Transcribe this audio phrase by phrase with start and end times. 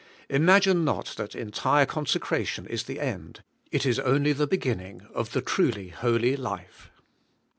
[0.31, 5.31] Imagine not that entire consecra tion is the end— it is only the beginning— of
[5.33, 6.89] the truly holy life.